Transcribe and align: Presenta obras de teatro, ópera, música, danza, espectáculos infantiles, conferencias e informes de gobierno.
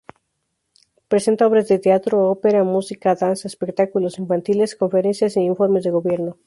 Presenta 1.09 1.45
obras 1.45 1.67
de 1.67 1.77
teatro, 1.77 2.31
ópera, 2.31 2.63
música, 2.63 3.13
danza, 3.13 3.47
espectáculos 3.47 4.17
infantiles, 4.23 4.75
conferencias 4.81 5.33
e 5.37 5.41
informes 5.51 5.83
de 5.85 5.91
gobierno. 5.97 6.31